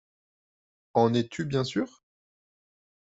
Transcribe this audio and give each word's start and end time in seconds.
En 0.95 1.13
es-tu 1.13 1.45
bien 1.45 1.63
sûr? 1.63 2.01